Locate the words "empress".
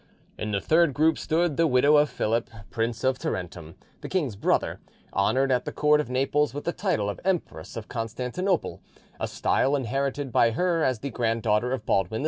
7.23-7.77